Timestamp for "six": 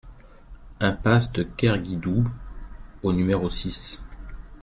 3.51-4.01